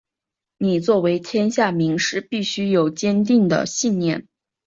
[0.57, 4.25] 你作为天下名士必须有坚定的信念！